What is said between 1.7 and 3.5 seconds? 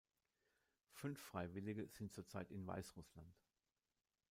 sind zurzeit in Weißrussland.